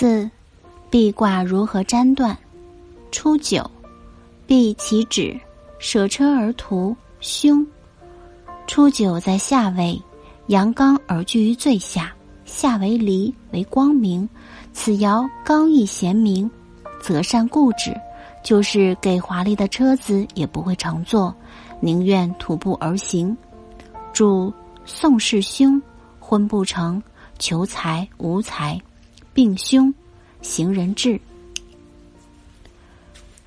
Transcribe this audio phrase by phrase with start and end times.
[0.00, 0.30] 四，
[0.88, 2.34] 壁挂如何粘断？
[3.12, 3.70] 初九，
[4.46, 5.38] 壁其止，
[5.78, 7.66] 舍车而图凶。
[8.66, 10.00] 初九在下位，
[10.46, 12.10] 阳刚而居于最下，
[12.46, 14.26] 下为离，为光明。
[14.72, 16.50] 此爻刚毅贤明，
[16.98, 17.94] 择善固执，
[18.42, 21.34] 就是给华丽的车子也不会乘坐，
[21.78, 23.36] 宁愿徒步而行。
[24.14, 24.50] 主
[24.86, 25.78] 宋氏凶，
[26.18, 27.02] 婚不成，
[27.38, 28.80] 求财无财，
[29.32, 29.92] 病凶，
[30.42, 31.20] 行人志。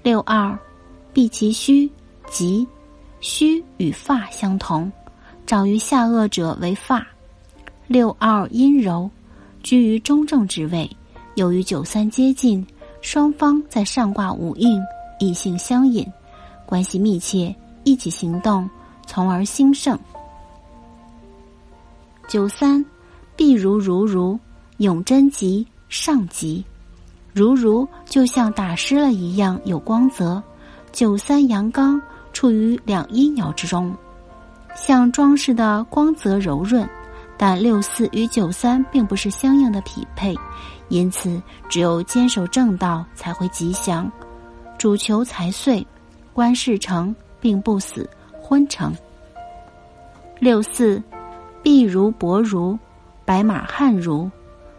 [0.02, 0.58] 六二，
[1.14, 1.90] 避其虚，
[2.30, 2.68] 吉。
[3.22, 4.92] 虚与发相同，
[5.46, 7.08] 长于下颚者为发。
[7.88, 9.10] 六二阴柔，
[9.62, 10.90] 居于中正之位。
[11.36, 12.68] 由于九三接近，
[13.02, 14.78] 双方在上卦五应，
[15.22, 16.06] 异性相引，
[16.66, 18.70] 关系密切，一起行动，
[19.08, 19.98] 从而兴盛。
[22.28, 22.86] 九三，
[23.38, 24.38] 必如如如，
[24.80, 26.66] 永贞吉，上吉。
[27.34, 30.42] 如如就像打湿了一样有光泽，
[30.92, 33.96] 九三阳刚处于两阴爻之中，
[34.76, 36.88] 像装饰的光泽柔润，
[37.38, 40.36] 但六四与九三并不是相应的匹配，
[40.90, 44.12] 因此只有坚守正道才会吉祥，
[44.80, 45.86] 主求财岁，
[46.34, 48.10] 官事成，并不死，
[48.42, 48.92] 婚成。
[50.40, 51.02] 六四，
[51.62, 52.78] 碧如薄如，
[53.26, 54.30] 白马汉如，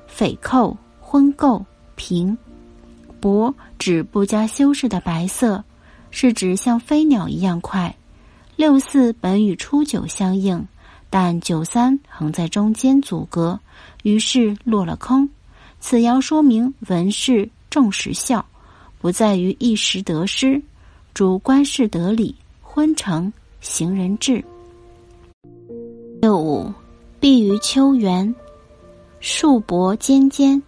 [0.06, 0.76] 匪寇
[1.14, 2.36] 婚垢平。
[3.20, 5.62] 薄指不加修饰的白色，
[6.10, 7.94] 是指像飞鸟一样快。
[8.56, 10.66] 六四本与初九相应，
[11.08, 13.56] 但九三横在中间阻隔，
[14.02, 15.28] 于是落了空。
[15.78, 18.44] 此爻说明文事重实效，
[19.00, 20.60] 不在于一时得失，
[21.14, 24.44] 主观事得理，婚成，行人志。
[26.20, 26.74] 六五，
[27.20, 28.34] 避于秋园，
[29.20, 30.60] 树薄尖尖，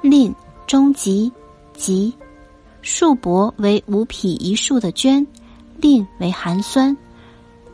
[0.00, 0.34] 吝
[0.66, 1.32] 中吉。
[1.74, 2.10] 吉，
[2.80, 5.26] 树帛为五匹一树的绢，
[5.78, 6.96] 吝为寒酸，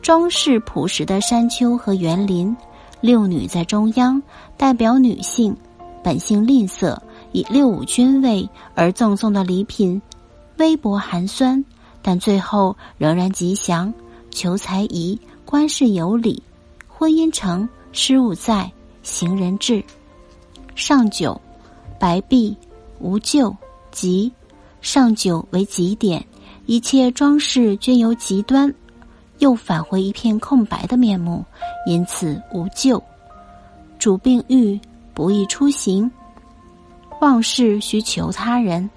[0.01, 2.53] 装饰朴实的山丘和园林。
[2.99, 4.21] 六女在中央，
[4.57, 5.55] 代表女性，
[6.03, 6.97] 本性吝啬，
[7.31, 10.01] 以六五君位而赠送的礼品，
[10.57, 11.63] 微薄寒酸，
[12.01, 13.93] 但最后仍然吉祥。
[14.31, 16.43] 求财宜，官事有礼，
[16.89, 18.69] 婚姻成，事物在，
[19.01, 19.81] 行人至。
[20.75, 21.39] 上九，
[22.03, 22.53] 白璧
[22.99, 23.55] 无咎。
[23.89, 24.29] 极，
[24.81, 26.21] 上九为极点，
[26.65, 28.73] 一切装饰均由极端，
[29.39, 31.45] 又返回一片空白的面目，
[31.87, 33.01] 因此无咎。
[33.97, 34.77] 主病愈，
[35.13, 36.11] 不宜出行，
[37.21, 38.89] 忘事需求他人。